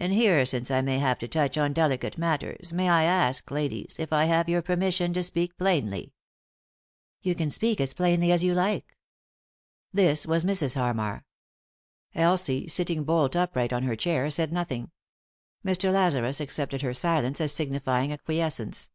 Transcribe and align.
And 0.00 0.12
here, 0.12 0.44
since 0.44 0.72
I 0.72 0.80
may 0.80 0.98
have 0.98 1.20
to 1.20 1.28
touch 1.28 1.56
on 1.56 1.72
delicate 1.72 2.18
matters, 2.18 2.72
may 2.72 2.88
I 2.88 3.04
ask, 3.04 3.48
ladies, 3.48 3.94
if 4.00 4.12
I 4.12 4.24
have 4.24 4.48
your 4.48 4.60
permission 4.60 5.12
to 5.12 5.22
speak 5.22 5.56
plainly?" 5.56 6.14
"You 7.22 7.36
can 7.36 7.48
speak 7.48 7.80
as 7.80 7.94
plainly 7.94 8.32
as 8.32 8.42
you 8.42 8.54
like." 8.54 8.96
This 9.92 10.26
was 10.26 10.42
Mrs. 10.42 10.74
Harmar. 10.74 11.24
Elsie, 12.12 12.66
sitting 12.66 13.04
bolt 13.04 13.36
upright 13.36 13.72
on 13.72 13.84
her 13.84 13.94
chair, 13.94 14.32
said 14.32 14.52
nothing. 14.52 14.90
Mr. 15.64 15.92
Lazarus 15.92 16.40
accepted 16.40 16.82
her 16.82 16.92
silence 16.92 17.40
as 17.40 17.52
signifying 17.52 18.12
acquiescence. 18.12 18.90